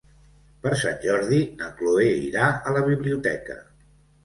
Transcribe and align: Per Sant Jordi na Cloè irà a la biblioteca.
Per 0.63 0.71
Sant 0.83 0.97
Jordi 1.03 1.39
na 1.61 1.69
Cloè 1.83 2.09
irà 2.23 2.49
a 2.71 2.77
la 2.79 2.85
biblioteca. 2.91 3.63